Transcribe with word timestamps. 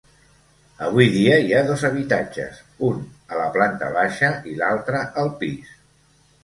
Avui 0.85 1.09
dia 1.15 1.35
hi 1.43 1.53
ha 1.57 1.61
dos 1.67 1.83
habitatges: 1.91 2.63
un 2.91 2.99
a 3.35 3.39
la 3.43 3.47
planta 3.59 3.95
baixa 4.01 4.35
i 4.55 4.59
l'altra 4.63 5.09
al 5.25 5.35
pis. 5.45 5.81